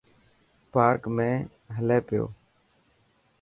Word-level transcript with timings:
پارڪ 0.73 1.01
۾ 1.17 1.29
هلي 1.75 1.99
پيو. 2.07 2.23